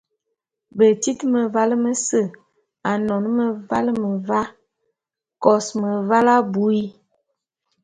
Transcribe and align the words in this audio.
Betit 0.77 1.19
mevale 1.31 1.75
mese, 1.83 2.21
anon 2.91 3.25
meval 3.37 3.87
meva, 4.01 4.41
kos 5.43 5.65
meval 5.81 6.27
abui. 6.35 6.81